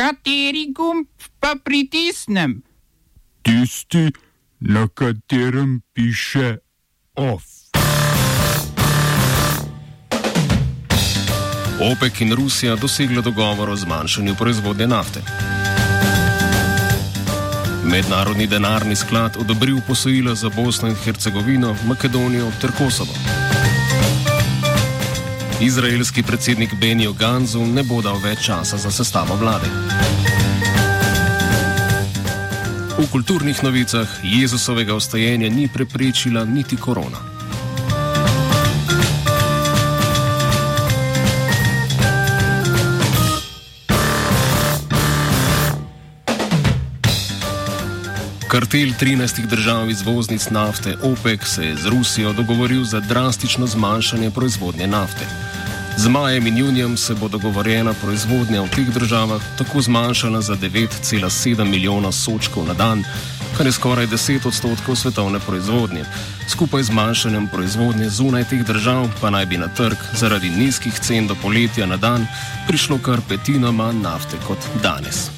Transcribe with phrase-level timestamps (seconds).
[0.00, 1.06] Kateri gumb
[1.40, 2.62] pa pritisnem?
[3.42, 4.08] Tisti,
[4.60, 6.56] na katerem piše
[7.14, 7.44] OF.
[11.80, 15.20] OPEC in Rusija dosegla dogovor o zmanjšanju proizvodnje nafte.
[17.84, 23.12] Mednarodni denarni sklad odobril posojila za Bosno in Hercegovino, Makedonijo ter Kosovo.
[25.60, 29.68] Izraelski predsednik Benijo Ganzu ne bo dal več časa za sestavo vlade.
[32.96, 37.20] V kulturnih novicah Jezusovega ostajenja ni preprečila niti korona.
[48.48, 54.86] Kartel 13 držav izvoznic nafte OPEC se je z Rusijo dogovoril za drastično zmanjšanje proizvodnje
[54.86, 55.49] nafte.
[56.00, 61.64] Z majem in junijem se bo dogovorjena proizvodnja v teh državah tako zmanjšala za 9,7
[61.64, 63.04] milijona sočkov na dan,
[63.56, 66.04] kar je skoraj 10 odstotkov svetovne proizvodnje.
[66.48, 71.26] Skupaj z zmanjšanjem proizvodnje zunaj teh držav pa naj bi na trg zaradi nizkih cen
[71.26, 72.26] do poletja na dan
[72.68, 75.28] prišlo kar petina manj nafte kot danes.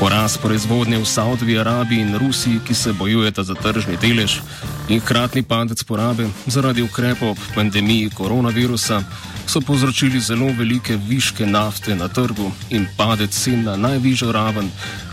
[0.00, 4.40] Poraz proizvodnje v Saudski Arabiji in Rusiji, ki se bojujeta za tržni delež,
[4.88, 9.02] in hkratni padec porabe zaradi ukrepov ob pandemiji koronavirusa
[9.46, 14.70] so povzročili zelo velike viške nafte na trgu in padec cen na najvišjo raven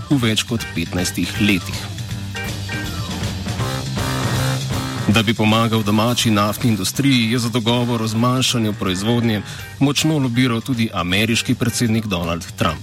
[0.09, 1.79] v več kot 15 letih.
[5.07, 9.41] Da bi pomagal domači naftni industriji, je za dogovor o zmanjšanju proizvodnje
[9.79, 12.79] močno lobiral tudi ameriški predsednik Donald Trump.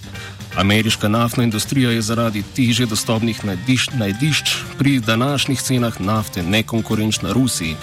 [0.58, 7.76] Ameriška naftna industrija je zaradi teže dostopnih najdišč, najdišč pri današnjih cenah nafte nekonkurenčna Rusiji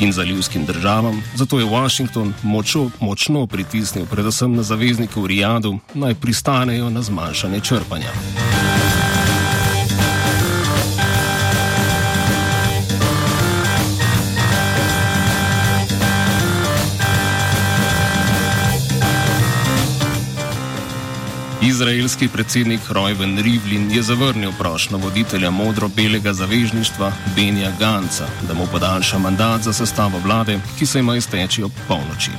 [0.00, 6.14] in zalivskim državam, zato je Washington močo, močno pritisnil predvsem na zaveznike v Rijadu, naj
[6.14, 8.69] pristanejo na zmanjšanje črpanja.
[21.80, 29.18] Izraelski predsednik Rojven Rivlin je zavrnil prošnjo voditelja modro-belega zavezništva Benja Ganca, da mu podaljša
[29.18, 32.30] mandat za sestavo vlade, ki se ima izteči ob polnoči.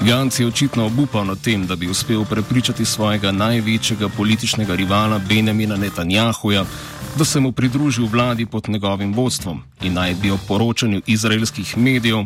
[0.00, 5.76] Ganc je očitno obupal nad tem, da bi uspel prepričati svojega največjega političnega rivala Benjamina
[5.76, 6.64] Netanjahuja,
[7.18, 11.78] da se mu pridruži v vladi pod njegovim vodstvom in naj bi o poročanju izraelskih
[11.78, 12.18] medijev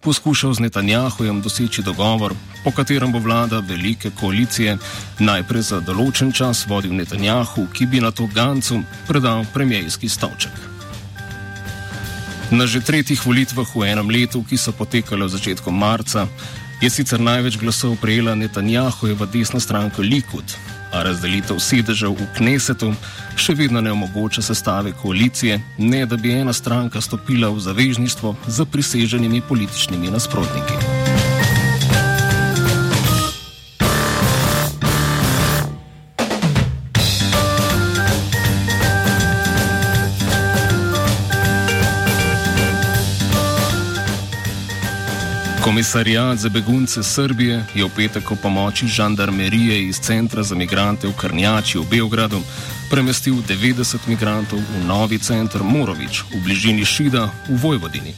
[0.00, 2.32] poskušal z Netanjahujem doseči dogovor,
[2.64, 4.78] po katerem bo vlada velike koalicije
[5.18, 10.52] najprej za določen čas vodil Netanjahu, ki bi na to Gancu predal premijski stavček.
[12.50, 16.24] Na že tretjih volitvah v enem letu, ki so potekale v začetku marca,
[16.80, 20.56] je sicer največ glasov prejela Netanjahujeva desna stranka Likud,
[20.98, 22.90] a razdelitev sedežev v Knesetu
[23.38, 28.66] še vedno ne omogoča sestave koalicije, ne da bi ena stranka stopila v zavezništvo z
[28.72, 30.97] priseženimi političnimi nasprotniki.
[45.68, 51.12] Komisarijat za begunce Srbije je v petek o pomoči žandarmerije iz centra za migrante v
[51.12, 52.40] Krnjači v Beogradu
[52.90, 58.14] premestil 90 migrantov v novi center Morovič v bližini Šida v Vojvodini,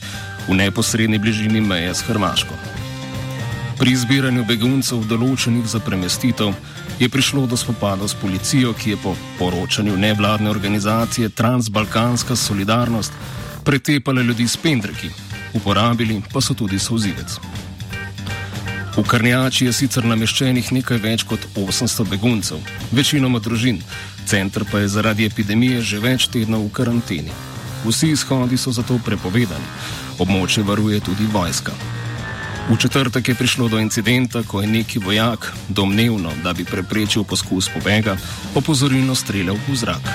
[0.49, 2.55] v neposrednji bližini meje s Hrvaško.
[3.83, 6.55] Pri izbiranju beguncev določenih za premestitev
[7.03, 13.11] je prišlo do spopadov s policijo, ki je po poročanju nevladne organizacije Transbalkanska solidarnost
[13.65, 17.39] pretepala ljudi s pendreki uporabili pa so tudi sozivec.
[18.97, 22.59] V Krnjači je sicer nameščenih nekaj več kot 800 beguncev,
[22.93, 23.79] večinoma družin,
[24.27, 27.33] center pa je zaradi epidemije že več tednov v karanteni.
[27.87, 29.71] Vsi izhodi so zato prepovedani,
[30.19, 31.73] območje varuje tudi vojska.
[32.71, 37.71] V četrtek je prišlo do incidenta, ko je neki vojak, domnevno, da bi preprečil poskus
[37.73, 38.17] pobega,
[38.55, 40.15] opozorilno streljal v zrak.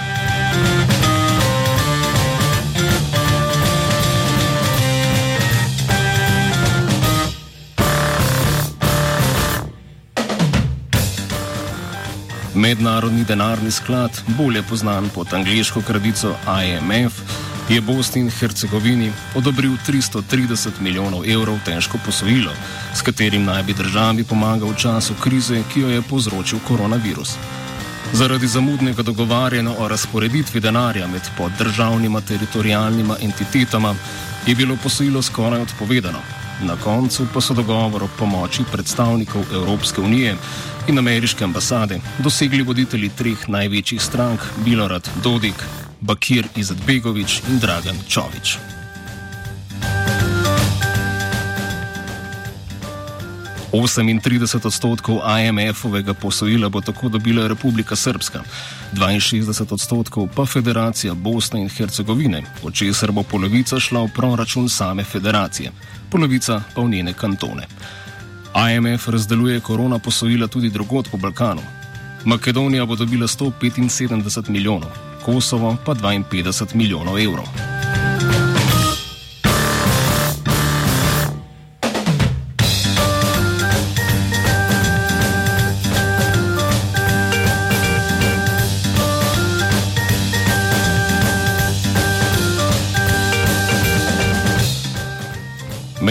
[12.55, 17.13] Mednarodni denarni sklad, bolje znan pod angliško kratico IMF,
[17.69, 22.51] je Bosni in Hercegovini odobril 330 milijonov evrov težko posojilo,
[22.93, 27.35] s katerim naj bi državi pomagal v času krize, ki jo je povzročil koronavirus.
[28.13, 33.95] Zaradi zamudnega dogovarjanja o razporeditvi denarja med poddržavnima teritorijalnima entitetama
[34.47, 36.19] je bilo posojilo skoraj odpovedano,
[36.63, 40.35] na koncu pa so dogovor o pomoči predstavnikov Evropske unije
[40.87, 45.65] in ameriške ambasade dosegli voditelji treh največjih strank: Bilorad Dodik,
[46.01, 48.74] Bakir Izetbegovič in Dragan Čovič.
[53.81, 58.43] 38 odstotkov IMF-ovega posojila bo tako dobila Republika Srpska,
[58.93, 65.03] 62 odstotkov pa Federacija Bosne in Hercegovine, od česar bo polovica šla v proračun same
[65.03, 65.71] federacije,
[66.11, 67.67] polovica pa v njene kantone.
[68.55, 71.61] IMF razdeluje korona posojila tudi drugot po Balkanu.
[72.25, 74.89] Makedonija bo dobila 175 milijonov,
[75.25, 77.84] Kosovo pa 52 milijonov evrov.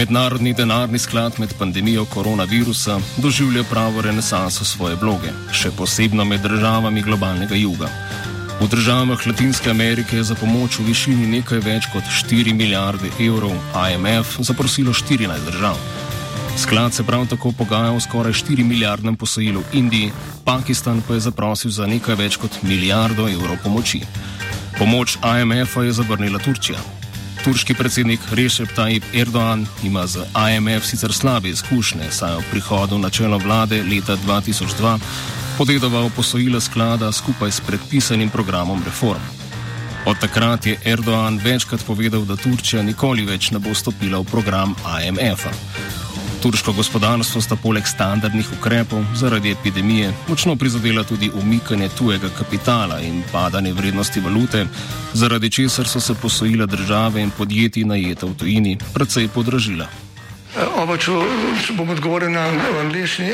[0.05, 7.01] Mednarodni denarni sklad med pandemijo koronavirusa doživlja pravo renesanso svoje vloge, še posebno med državami
[7.01, 7.89] globalnega juga.
[8.59, 13.55] V državah Latinske Amerike je za pomoč v višini nekaj več kot 4 milijarde evrov
[13.73, 15.79] IMF zaprosilo 14 držav.
[16.57, 20.11] Sklad se prav tako pogaja o skoraj 4 milijardnem posojilu Indiji,
[20.45, 24.03] Pakistan pa je zaprosil za nekaj več kot milijardo evrov pomoči.
[24.77, 27.04] Pomoč IMF-a je zavrnila Turčija.
[27.45, 32.97] Turški predsednik Recep Tayyip Erdoğan ima z IMF sicer slabe izkušnje, saj je v prihodu
[32.97, 34.97] na čelo vlade leta 2002
[35.57, 39.21] podedoval posojila sklada skupaj s predpisanim programom reform.
[40.05, 44.75] Od takrat je Erdoğan večkrat povedal, da Turčija nikoli več ne bo stopila v program
[45.05, 45.53] IMF-a.
[46.45, 53.23] Turško gospodarstvo sta poleg standardnih ukrepov zaradi epidemije močno prizadela tudi umikanje tujega kapitala in
[53.31, 54.65] padanje vrednosti valute,
[55.13, 59.87] zaradi česar so se posojila države in podjetij najeta v tujini precej podražila.
[60.77, 61.11] Oba, če,
[61.65, 62.45] če bom odgovoril na
[62.79, 63.33] angliški.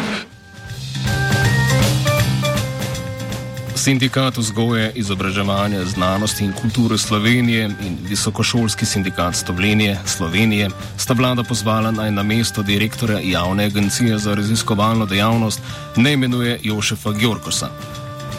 [3.81, 11.91] Sindikat vzgoje, izobraževanja, znanosti in kulture Slovenije in Visokošolski sindikat Stovlenje Slovenije sta vlada pozvala
[11.91, 15.61] naj na mesto direktorja Javne agencije za raziskovalno dejavnost
[15.95, 17.69] ne imenuje Jošefa Gjorkosa.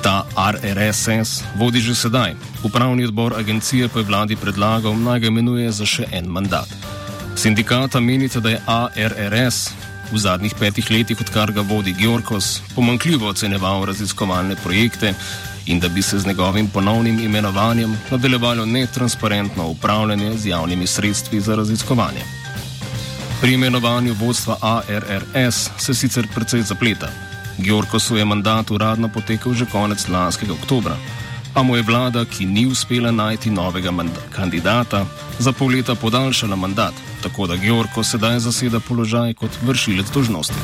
[0.03, 2.35] Ta RRSS vodi že sedaj.
[2.63, 6.69] Upravni odbor agencije pa je vladi predlagal naj ga imenuje za še en mandat.
[7.37, 9.71] Sindikata menite, da je ARRS
[10.13, 15.15] v zadnjih petih letih, odkar ga vodi Georgos, pomankljivo oceneval raziskovalne projekte
[15.67, 21.55] in da bi se z njegovim ponovnim imenovanjem nadaljevalo netransparentno upravljanje z javnimi sredstvi za
[21.55, 22.25] raziskovanje.
[23.41, 27.09] Pri imenovanju vodstva ARRS se sicer precej zapleta.
[27.59, 30.97] Georgosu je mandat uradno potekel že konec lanskega oktobra,
[31.55, 33.93] a mu je vlada, ki ni uspela najti novega
[34.31, 35.07] kandidata,
[35.39, 40.55] za pol leta podaljšala mandat tako da Georgo sedaj zaseda položaj kot vršilec dožnosti.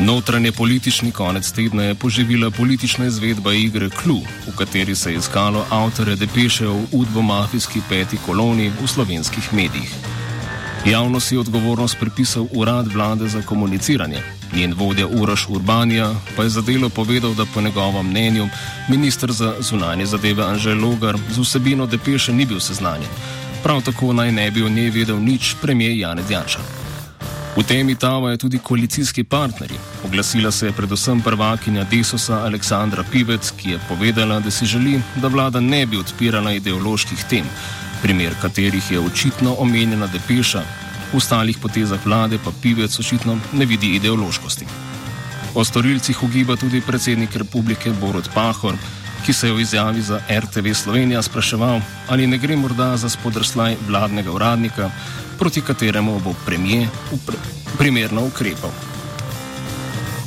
[0.00, 5.64] Notranje politični konec tedna je poživila politična izvedba igre Klu, v kateri se je iskalo
[5.70, 9.94] avtore depeše o udbo-mafijski peti koloni v slovenskih medijih.
[10.86, 16.60] Javno si odgovornost pripisal urad vlade za komuniciranje, Njen vodja Uroš Urbanija pa je za
[16.60, 18.48] delo povedal, da po njegovem mnenju
[18.88, 23.10] ministr za zunanje zadeve Anžel Logar z vsebino depeše ni bil seznanjen.
[23.62, 26.58] Prav tako naj ne bi o njej vedel nič premijer Janez Janša.
[27.56, 29.78] V temi tava je tudi koalicijski partnerji.
[30.04, 35.28] Oglasila se je predvsem prvakinja Desosa Aleksandra Pivec, ki je povedala, da si želi, da
[35.28, 37.44] vlada ne bi odpirala ideoloških tem,
[38.02, 40.62] primer katerih je očitno omenjena depeša,
[41.12, 44.66] v ostalih potezah vlade pa pivec očitno ne vidi ideološkosti.
[45.54, 48.76] O storilcih ugiba tudi predsednik republike Borod Pahor,
[49.26, 53.76] ki se je v izjavi za RTV Slovenija spraševal, ali ne gre morda za spodrslaj
[53.88, 54.90] vladnega uradnika,
[55.38, 56.88] proti kateremu bo premije
[57.78, 58.70] primerno ukrepal.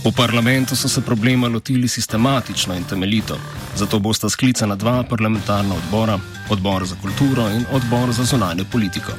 [0.03, 3.37] V parlamentu so se problema lotili sistematično in temeljito,
[3.75, 9.11] zato bosta sklicana dva parlamentarna odbora, odbor za kulturo in odbor za zonanje politiko.